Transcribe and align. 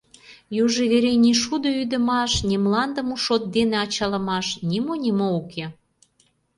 Южо 0.63 0.83
вере 0.91 1.13
ни 1.23 1.31
шудо 1.41 1.69
ӱдымаш, 1.81 2.31
ни 2.47 2.55
мландым 2.63 3.07
у 3.15 3.17
шот 3.23 3.43
дене 3.55 3.75
ачалымаш— 3.85 4.47
нимо-нимо 4.69 5.27
уке. 5.41 5.65